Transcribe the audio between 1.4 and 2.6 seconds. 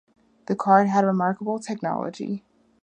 technology.